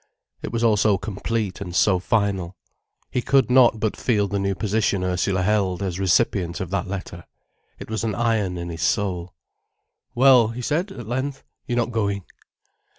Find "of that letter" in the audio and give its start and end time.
6.59-7.25